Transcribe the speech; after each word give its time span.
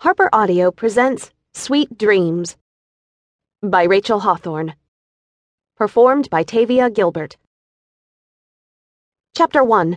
Harper 0.00 0.28
Audio 0.30 0.70
presents 0.70 1.30
Suite 1.54 1.96
Dreams 1.96 2.58
by 3.62 3.84
Rachel 3.84 4.20
Hawthorne. 4.20 4.74
Performed 5.74 6.28
by 6.28 6.42
Tavia 6.42 6.90
Gilbert. 6.90 7.38
Chapter 9.34 9.64
1 9.64 9.96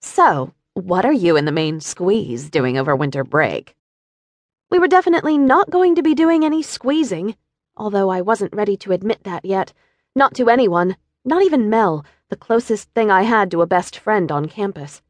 So, 0.00 0.52
what 0.74 1.04
are 1.04 1.12
you 1.12 1.36
and 1.36 1.46
the 1.46 1.52
main 1.52 1.80
squeeze 1.80 2.50
doing 2.50 2.76
over 2.76 2.96
winter 2.96 3.22
break? 3.22 3.76
We 4.68 4.80
were 4.80 4.88
definitely 4.88 5.38
not 5.38 5.70
going 5.70 5.94
to 5.94 6.02
be 6.02 6.16
doing 6.16 6.44
any 6.44 6.64
squeezing, 6.64 7.36
although 7.76 8.10
I 8.10 8.20
wasn't 8.20 8.52
ready 8.52 8.76
to 8.78 8.92
admit 8.92 9.22
that 9.22 9.44
yet. 9.44 9.72
Not 10.16 10.34
to 10.34 10.48
anyone, 10.48 10.96
not 11.24 11.44
even 11.44 11.70
Mel, 11.70 12.04
the 12.30 12.36
closest 12.36 12.90
thing 12.94 13.12
I 13.12 13.22
had 13.22 13.48
to 13.52 13.62
a 13.62 13.66
best 13.66 13.96
friend 13.96 14.32
on 14.32 14.46
campus. 14.46 15.02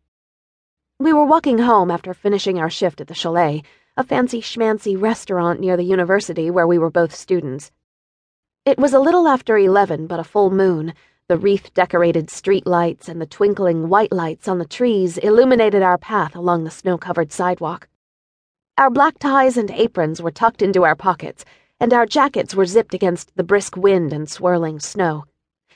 We 1.01 1.13
were 1.13 1.25
walking 1.25 1.59
home 1.59 1.93
after 1.93 2.13
finishing 2.13 2.59
our 2.59 2.69
shift 2.69 3.01
at 3.01 3.07
the 3.07 3.15
chalet, 3.15 3.63
a 3.97 4.03
fancy 4.03 4.41
schmancy 4.41 5.01
restaurant 5.01 5.61
near 5.61 5.77
the 5.77 5.85
university 5.85 6.51
where 6.51 6.67
we 6.67 6.77
were 6.77 6.91
both 6.91 7.15
students. 7.15 7.71
It 8.65 8.81
was 8.81 8.93
a 8.95 8.99
little 8.99 9.29
after 9.29 9.57
eleven, 9.57 10.09
but 10.09 10.19
a 10.19 10.25
full 10.25 10.51
moon. 10.51 10.95
The 11.29 11.39
wreath 11.39 11.73
decorated 11.73 12.31
street 12.31 12.67
lights 12.67 13.09
and 13.09 13.21
the 13.21 13.27
twinkling 13.27 13.89
white 13.89 14.11
lights 14.11 14.49
on 14.49 14.59
the 14.59 14.67
trees 14.67 15.19
illuminated 15.19 15.83
our 15.83 15.99
path 15.99 16.35
along 16.35 16.65
the 16.65 16.71
snow 16.73 16.99
covered 16.99 17.31
sidewalk. 17.31 17.87
Our 18.77 18.91
black 18.91 19.21
ties 19.21 19.57
and 19.57 19.71
aprons 19.71 20.21
were 20.21 20.33
tucked 20.33 20.63
into 20.63 20.83
our 20.83 20.97
pockets, 20.97 21.45
and 21.79 21.93
our 21.93 22.07
jackets 22.07 22.57
were 22.57 22.67
zipped 22.67 22.93
against 22.93 23.37
the 23.37 23.45
brisk 23.45 23.77
wind 23.77 24.13
and 24.13 24.29
swirling 24.29 24.81
snow. 24.81 25.27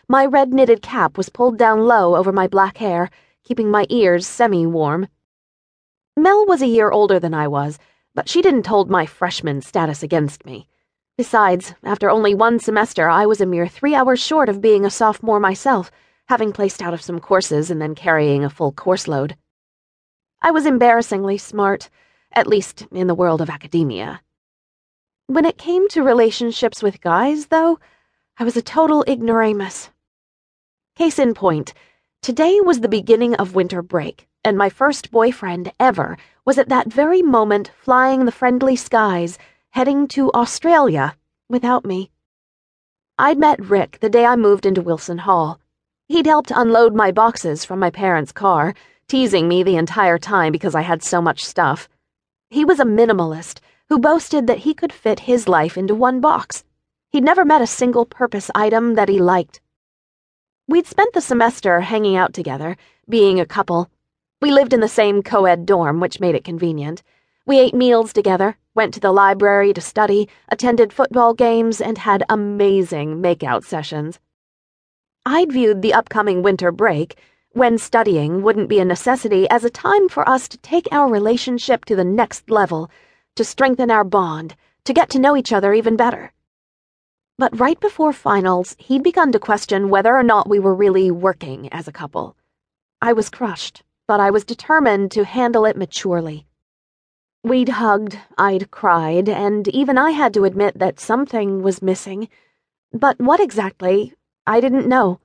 My 0.08 0.26
red 0.26 0.52
knitted 0.52 0.82
cap 0.82 1.16
was 1.16 1.28
pulled 1.28 1.58
down 1.58 1.86
low 1.86 2.16
over 2.16 2.32
my 2.32 2.48
black 2.48 2.78
hair 2.78 3.08
keeping 3.44 3.70
my 3.70 3.86
ears 3.88 4.26
semi 4.26 4.66
warm. 4.66 5.08
Mel 6.16 6.46
was 6.46 6.62
a 6.62 6.66
year 6.66 6.90
older 6.90 7.18
than 7.18 7.34
I 7.34 7.48
was, 7.48 7.78
but 8.14 8.28
she 8.28 8.42
didn't 8.42 8.66
hold 8.66 8.90
my 8.90 9.06
freshman 9.06 9.62
status 9.62 10.02
against 10.02 10.44
me. 10.44 10.68
Besides, 11.16 11.74
after 11.82 12.10
only 12.10 12.34
one 12.34 12.58
semester, 12.58 13.08
I 13.08 13.26
was 13.26 13.40
a 13.40 13.46
mere 13.46 13.68
three 13.68 13.94
hours 13.94 14.20
short 14.20 14.48
of 14.48 14.60
being 14.60 14.84
a 14.84 14.90
sophomore 14.90 15.40
myself, 15.40 15.90
having 16.28 16.52
placed 16.52 16.82
out 16.82 16.94
of 16.94 17.02
some 17.02 17.20
courses 17.20 17.70
and 17.70 17.80
then 17.80 17.94
carrying 17.94 18.44
a 18.44 18.50
full 18.50 18.72
course 18.72 19.06
load. 19.06 19.36
I 20.40 20.50
was 20.50 20.66
embarrassingly 20.66 21.38
smart, 21.38 21.90
at 22.32 22.46
least 22.46 22.86
in 22.90 23.06
the 23.06 23.14
world 23.14 23.40
of 23.40 23.50
academia. 23.50 24.22
When 25.26 25.44
it 25.44 25.58
came 25.58 25.88
to 25.90 26.02
relationships 26.02 26.82
with 26.82 27.00
guys, 27.00 27.46
though, 27.46 27.78
I 28.38 28.44
was 28.44 28.56
a 28.56 28.62
total 28.62 29.04
ignoramus. 29.06 29.90
Case 30.96 31.18
in 31.18 31.34
point, 31.34 31.74
Today 32.22 32.60
was 32.60 32.78
the 32.78 32.88
beginning 32.88 33.34
of 33.34 33.56
winter 33.56 33.82
break, 33.82 34.28
and 34.44 34.56
my 34.56 34.68
first 34.68 35.10
boyfriend 35.10 35.72
ever 35.80 36.16
was 36.44 36.56
at 36.56 36.68
that 36.68 36.86
very 36.86 37.20
moment 37.20 37.72
flying 37.80 38.26
the 38.26 38.30
friendly 38.30 38.76
skies, 38.76 39.38
heading 39.70 40.06
to 40.06 40.30
Australia 40.30 41.16
without 41.48 41.84
me. 41.84 42.12
I'd 43.18 43.38
met 43.38 43.58
Rick 43.58 43.98
the 43.98 44.08
day 44.08 44.24
I 44.24 44.36
moved 44.36 44.66
into 44.66 44.82
Wilson 44.82 45.18
Hall. 45.18 45.58
He'd 46.06 46.26
helped 46.26 46.52
unload 46.52 46.94
my 46.94 47.10
boxes 47.10 47.64
from 47.64 47.80
my 47.80 47.90
parents' 47.90 48.30
car, 48.30 48.72
teasing 49.08 49.48
me 49.48 49.64
the 49.64 49.74
entire 49.74 50.16
time 50.16 50.52
because 50.52 50.76
I 50.76 50.82
had 50.82 51.02
so 51.02 51.20
much 51.20 51.44
stuff. 51.44 51.88
He 52.50 52.64
was 52.64 52.78
a 52.78 52.84
minimalist 52.84 53.58
who 53.88 53.98
boasted 53.98 54.46
that 54.46 54.58
he 54.58 54.74
could 54.74 54.92
fit 54.92 55.18
his 55.18 55.48
life 55.48 55.76
into 55.76 55.96
one 55.96 56.20
box. 56.20 56.62
He'd 57.10 57.24
never 57.24 57.44
met 57.44 57.62
a 57.62 57.66
single 57.66 58.06
purpose 58.06 58.48
item 58.54 58.94
that 58.94 59.08
he 59.08 59.18
liked. 59.18 59.60
We'd 60.72 60.86
spent 60.86 61.12
the 61.12 61.20
semester 61.20 61.82
hanging 61.82 62.16
out 62.16 62.32
together, 62.32 62.78
being 63.06 63.38
a 63.38 63.44
couple. 63.44 63.90
We 64.40 64.50
lived 64.50 64.72
in 64.72 64.80
the 64.80 64.88
same 64.88 65.22
co 65.22 65.44
ed 65.44 65.66
dorm, 65.66 66.00
which 66.00 66.18
made 66.18 66.34
it 66.34 66.44
convenient. 66.44 67.02
We 67.44 67.60
ate 67.60 67.74
meals 67.74 68.14
together, 68.14 68.56
went 68.74 68.94
to 68.94 69.00
the 69.00 69.12
library 69.12 69.74
to 69.74 69.82
study, 69.82 70.30
attended 70.48 70.90
football 70.90 71.34
games, 71.34 71.82
and 71.82 71.98
had 71.98 72.24
amazing 72.30 73.20
makeout 73.20 73.64
sessions. 73.64 74.18
I'd 75.26 75.52
viewed 75.52 75.82
the 75.82 75.92
upcoming 75.92 76.42
winter 76.42 76.72
break, 76.72 77.18
when 77.50 77.76
studying 77.76 78.40
wouldn't 78.42 78.70
be 78.70 78.78
a 78.78 78.84
necessity, 78.86 79.46
as 79.50 79.66
a 79.66 79.78
time 79.88 80.08
for 80.08 80.26
us 80.26 80.48
to 80.48 80.56
take 80.56 80.88
our 80.90 81.06
relationship 81.06 81.84
to 81.84 81.96
the 81.96 82.02
next 82.02 82.48
level, 82.48 82.90
to 83.34 83.44
strengthen 83.44 83.90
our 83.90 84.04
bond, 84.04 84.56
to 84.84 84.94
get 84.94 85.10
to 85.10 85.18
know 85.18 85.36
each 85.36 85.52
other 85.52 85.74
even 85.74 85.96
better. 85.96 86.32
But 87.38 87.58
right 87.58 87.80
before 87.80 88.12
finals, 88.12 88.76
he'd 88.78 89.02
begun 89.02 89.32
to 89.32 89.38
question 89.38 89.88
whether 89.88 90.14
or 90.14 90.22
not 90.22 90.48
we 90.50 90.58
were 90.58 90.74
really 90.74 91.10
working 91.10 91.72
as 91.72 91.88
a 91.88 91.92
couple. 91.92 92.36
I 93.00 93.14
was 93.14 93.30
crushed, 93.30 93.82
but 94.06 94.20
I 94.20 94.30
was 94.30 94.44
determined 94.44 95.10
to 95.12 95.24
handle 95.24 95.64
it 95.64 95.76
maturely. 95.76 96.46
We'd 97.42 97.70
hugged, 97.70 98.18
I'd 98.36 98.70
cried, 98.70 99.28
and 99.28 99.66
even 99.68 99.96
I 99.96 100.10
had 100.10 100.34
to 100.34 100.44
admit 100.44 100.78
that 100.78 101.00
something 101.00 101.62
was 101.62 101.82
missing. 101.82 102.28
But 102.92 103.18
what 103.18 103.40
exactly, 103.40 104.14
I 104.46 104.60
didn't 104.60 104.86
know. 104.86 105.18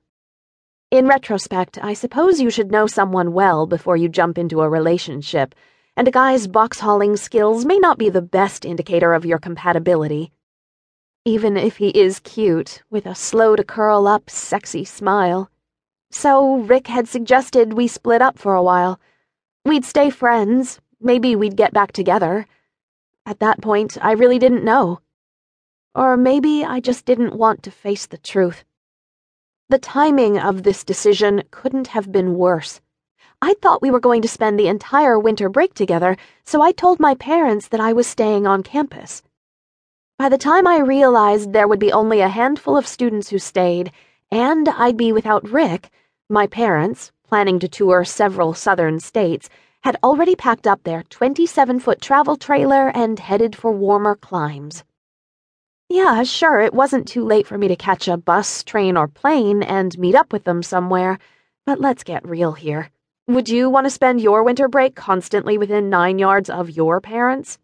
In 0.90 1.06
retrospect, 1.06 1.78
I 1.82 1.92
suppose 1.92 2.40
you 2.40 2.48
should 2.48 2.72
know 2.72 2.86
someone 2.86 3.34
well 3.34 3.66
before 3.66 3.98
you 3.98 4.08
jump 4.08 4.38
into 4.38 4.62
a 4.62 4.68
relationship, 4.68 5.54
and 5.94 6.08
a 6.08 6.10
guy's 6.10 6.46
box 6.46 6.80
hauling 6.80 7.18
skills 7.18 7.66
may 7.66 7.78
not 7.78 7.98
be 7.98 8.08
the 8.08 8.22
best 8.22 8.64
indicator 8.64 9.12
of 9.12 9.26
your 9.26 9.38
compatibility 9.38 10.32
even 11.28 11.58
if 11.58 11.76
he 11.76 11.88
is 11.90 12.20
cute, 12.20 12.82
with 12.88 13.04
a 13.04 13.14
slow 13.14 13.54
to 13.54 13.62
curl 13.62 14.08
up, 14.08 14.30
sexy 14.30 14.82
smile. 14.82 15.50
So 16.10 16.56
Rick 16.56 16.86
had 16.86 17.06
suggested 17.06 17.74
we 17.74 17.86
split 17.86 18.22
up 18.22 18.38
for 18.38 18.54
a 18.54 18.62
while. 18.62 18.98
We'd 19.62 19.84
stay 19.84 20.08
friends, 20.08 20.80
maybe 20.98 21.36
we'd 21.36 21.54
get 21.54 21.74
back 21.74 21.92
together. 21.92 22.46
At 23.26 23.40
that 23.40 23.60
point, 23.60 23.98
I 24.00 24.12
really 24.12 24.38
didn't 24.38 24.64
know. 24.64 25.00
Or 25.94 26.16
maybe 26.16 26.64
I 26.64 26.80
just 26.80 27.04
didn't 27.04 27.36
want 27.36 27.62
to 27.64 27.70
face 27.70 28.06
the 28.06 28.16
truth. 28.16 28.64
The 29.68 29.78
timing 29.78 30.38
of 30.38 30.62
this 30.62 30.82
decision 30.82 31.42
couldn't 31.50 31.88
have 31.88 32.10
been 32.10 32.36
worse. 32.36 32.80
I 33.42 33.52
thought 33.60 33.82
we 33.82 33.90
were 33.90 34.00
going 34.00 34.22
to 34.22 34.28
spend 34.28 34.58
the 34.58 34.68
entire 34.68 35.18
winter 35.18 35.50
break 35.50 35.74
together, 35.74 36.16
so 36.46 36.62
I 36.62 36.72
told 36.72 36.98
my 36.98 37.14
parents 37.14 37.68
that 37.68 37.80
I 37.80 37.92
was 37.92 38.06
staying 38.06 38.46
on 38.46 38.62
campus. 38.62 39.22
By 40.18 40.28
the 40.28 40.36
time 40.36 40.66
I 40.66 40.80
realized 40.80 41.52
there 41.52 41.68
would 41.68 41.78
be 41.78 41.92
only 41.92 42.20
a 42.20 42.28
handful 42.28 42.76
of 42.76 42.88
students 42.88 43.28
who 43.28 43.38
stayed, 43.38 43.92
and 44.32 44.68
I'd 44.68 44.96
be 44.96 45.12
without 45.12 45.48
Rick, 45.48 45.90
my 46.28 46.48
parents, 46.48 47.12
planning 47.28 47.60
to 47.60 47.68
tour 47.68 48.04
several 48.04 48.52
southern 48.52 48.98
states, 48.98 49.48
had 49.82 49.96
already 50.02 50.34
packed 50.34 50.66
up 50.66 50.82
their 50.82 51.04
27 51.04 51.78
foot 51.78 52.00
travel 52.00 52.34
trailer 52.34 52.88
and 52.88 53.20
headed 53.20 53.54
for 53.54 53.70
warmer 53.70 54.16
climes. 54.16 54.82
Yeah, 55.88 56.24
sure, 56.24 56.58
it 56.58 56.74
wasn't 56.74 57.06
too 57.06 57.24
late 57.24 57.46
for 57.46 57.56
me 57.56 57.68
to 57.68 57.76
catch 57.76 58.08
a 58.08 58.16
bus, 58.16 58.64
train, 58.64 58.96
or 58.96 59.06
plane 59.06 59.62
and 59.62 59.96
meet 59.96 60.16
up 60.16 60.32
with 60.32 60.42
them 60.42 60.64
somewhere, 60.64 61.20
but 61.64 61.80
let's 61.80 62.02
get 62.02 62.26
real 62.26 62.54
here. 62.54 62.90
Would 63.28 63.48
you 63.48 63.70
want 63.70 63.86
to 63.86 63.90
spend 63.90 64.20
your 64.20 64.42
winter 64.42 64.66
break 64.66 64.96
constantly 64.96 65.56
within 65.58 65.88
nine 65.88 66.18
yards 66.18 66.50
of 66.50 66.70
your 66.70 67.00
parents? 67.00 67.60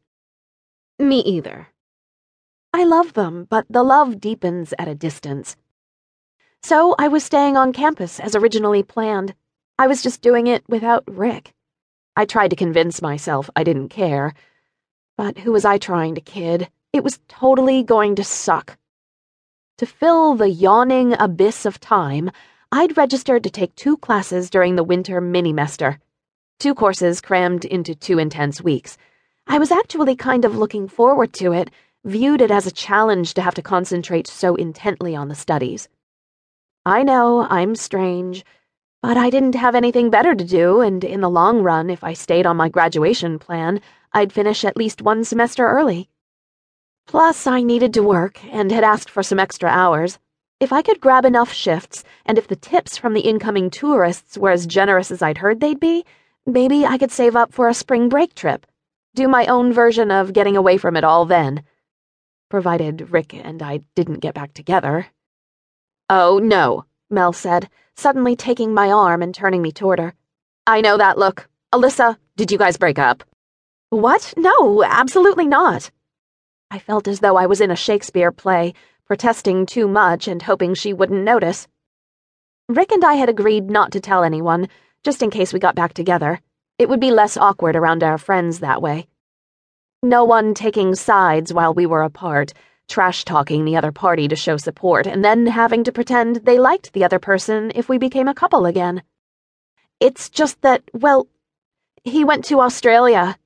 Me 1.00 1.18
either. 1.18 1.73
I 2.84 2.86
love 2.86 3.14
them, 3.14 3.46
but 3.48 3.64
the 3.70 3.82
love 3.82 4.20
deepens 4.20 4.74
at 4.78 4.88
a 4.88 4.94
distance. 4.94 5.56
So 6.62 6.94
I 6.98 7.08
was 7.08 7.24
staying 7.24 7.56
on 7.56 7.72
campus 7.72 8.20
as 8.20 8.36
originally 8.36 8.82
planned. 8.82 9.34
I 9.78 9.86
was 9.86 10.02
just 10.02 10.20
doing 10.20 10.48
it 10.48 10.64
without 10.68 11.02
Rick. 11.06 11.54
I 12.14 12.26
tried 12.26 12.48
to 12.48 12.56
convince 12.56 13.00
myself 13.00 13.48
I 13.56 13.64
didn't 13.64 13.88
care. 13.88 14.34
But 15.16 15.38
who 15.38 15.52
was 15.52 15.64
I 15.64 15.78
trying 15.78 16.14
to 16.16 16.20
kid? 16.20 16.68
It 16.92 17.02
was 17.02 17.20
totally 17.26 17.82
going 17.82 18.16
to 18.16 18.22
suck. 18.22 18.76
To 19.78 19.86
fill 19.86 20.34
the 20.34 20.50
yawning 20.50 21.14
abyss 21.18 21.64
of 21.64 21.80
time, 21.80 22.30
I'd 22.70 22.98
registered 22.98 23.44
to 23.44 23.50
take 23.50 23.74
two 23.76 23.96
classes 23.96 24.50
during 24.50 24.76
the 24.76 24.84
winter 24.84 25.22
minimester. 25.22 26.00
Two 26.58 26.74
courses 26.74 27.22
crammed 27.22 27.64
into 27.64 27.94
two 27.94 28.18
intense 28.18 28.60
weeks. 28.60 28.98
I 29.46 29.58
was 29.58 29.72
actually 29.72 30.16
kind 30.16 30.44
of 30.44 30.58
looking 30.58 30.86
forward 30.86 31.32
to 31.34 31.52
it 31.52 31.70
viewed 32.04 32.42
it 32.42 32.50
as 32.50 32.66
a 32.66 32.70
challenge 32.70 33.32
to 33.32 33.40
have 33.40 33.54
to 33.54 33.62
concentrate 33.62 34.26
so 34.26 34.54
intently 34.56 35.16
on 35.16 35.28
the 35.28 35.34
studies. 35.34 35.88
I 36.84 37.02
know 37.02 37.46
I'm 37.48 37.74
strange, 37.74 38.44
but 39.00 39.16
I 39.16 39.30
didn't 39.30 39.54
have 39.54 39.74
anything 39.74 40.10
better 40.10 40.34
to 40.34 40.44
do, 40.44 40.82
and 40.82 41.02
in 41.02 41.22
the 41.22 41.30
long 41.30 41.62
run, 41.62 41.88
if 41.88 42.04
I 42.04 42.12
stayed 42.12 42.44
on 42.44 42.58
my 42.58 42.68
graduation 42.68 43.38
plan, 43.38 43.80
I'd 44.12 44.34
finish 44.34 44.66
at 44.66 44.76
least 44.76 45.00
one 45.00 45.24
semester 45.24 45.66
early. 45.66 46.10
Plus, 47.06 47.46
I 47.46 47.62
needed 47.62 47.94
to 47.94 48.02
work 48.02 48.38
and 48.52 48.70
had 48.70 48.84
asked 48.84 49.08
for 49.08 49.22
some 49.22 49.40
extra 49.40 49.70
hours. 49.70 50.18
If 50.60 50.74
I 50.74 50.82
could 50.82 51.00
grab 51.00 51.24
enough 51.24 51.54
shifts, 51.54 52.04
and 52.26 52.36
if 52.36 52.46
the 52.46 52.56
tips 52.56 52.98
from 52.98 53.14
the 53.14 53.22
incoming 53.22 53.70
tourists 53.70 54.36
were 54.36 54.50
as 54.50 54.66
generous 54.66 55.10
as 55.10 55.22
I'd 55.22 55.38
heard 55.38 55.60
they'd 55.60 55.80
be, 55.80 56.04
maybe 56.44 56.84
I 56.84 56.98
could 56.98 57.10
save 57.10 57.34
up 57.34 57.54
for 57.54 57.68
a 57.68 57.74
spring 57.74 58.10
break 58.10 58.34
trip. 58.34 58.66
Do 59.14 59.26
my 59.26 59.46
own 59.46 59.72
version 59.72 60.10
of 60.10 60.34
getting 60.34 60.56
away 60.56 60.76
from 60.76 60.96
it 60.96 61.04
all 61.04 61.24
then 61.24 61.62
provided 62.48 63.10
Rick 63.10 63.34
and 63.34 63.62
I 63.62 63.80
didn't 63.94 64.20
get 64.20 64.34
back 64.34 64.54
together. 64.54 65.06
Oh, 66.10 66.38
no, 66.38 66.84
Mel 67.10 67.32
said, 67.32 67.68
suddenly 67.96 68.36
taking 68.36 68.74
my 68.74 68.90
arm 68.90 69.22
and 69.22 69.34
turning 69.34 69.62
me 69.62 69.72
toward 69.72 69.98
her. 69.98 70.14
I 70.66 70.80
know 70.80 70.96
that 70.98 71.18
look. 71.18 71.48
Alyssa, 71.72 72.16
did 72.36 72.50
you 72.52 72.58
guys 72.58 72.76
break 72.76 72.98
up? 72.98 73.24
What? 73.90 74.34
No, 74.36 74.82
absolutely 74.82 75.46
not. 75.46 75.90
I 76.70 76.78
felt 76.78 77.06
as 77.06 77.20
though 77.20 77.36
I 77.36 77.46
was 77.46 77.60
in 77.60 77.70
a 77.70 77.76
Shakespeare 77.76 78.32
play, 78.32 78.74
protesting 79.06 79.66
too 79.66 79.86
much 79.86 80.26
and 80.26 80.42
hoping 80.42 80.74
she 80.74 80.92
wouldn't 80.92 81.22
notice. 81.22 81.68
Rick 82.68 82.92
and 82.92 83.04
I 83.04 83.14
had 83.14 83.28
agreed 83.28 83.70
not 83.70 83.92
to 83.92 84.00
tell 84.00 84.24
anyone, 84.24 84.68
just 85.04 85.22
in 85.22 85.30
case 85.30 85.52
we 85.52 85.60
got 85.60 85.74
back 85.74 85.94
together. 85.94 86.40
It 86.78 86.88
would 86.88 87.00
be 87.00 87.10
less 87.10 87.36
awkward 87.36 87.76
around 87.76 88.02
our 88.02 88.18
friends 88.18 88.60
that 88.60 88.82
way. 88.82 89.06
No 90.04 90.22
one 90.24 90.52
taking 90.52 90.94
sides 90.94 91.50
while 91.50 91.72
we 91.72 91.86
were 91.86 92.02
apart, 92.02 92.52
trash 92.90 93.24
talking 93.24 93.64
the 93.64 93.78
other 93.78 93.90
party 93.90 94.28
to 94.28 94.36
show 94.36 94.58
support, 94.58 95.06
and 95.06 95.24
then 95.24 95.46
having 95.46 95.82
to 95.84 95.92
pretend 95.92 96.36
they 96.36 96.58
liked 96.58 96.92
the 96.92 97.04
other 97.04 97.18
person 97.18 97.72
if 97.74 97.88
we 97.88 97.96
became 97.96 98.28
a 98.28 98.34
couple 98.34 98.66
again. 98.66 99.02
It's 100.00 100.28
just 100.28 100.60
that, 100.60 100.82
well, 100.92 101.26
he 102.02 102.22
went 102.22 102.44
to 102.44 102.60
Australia. 102.60 103.38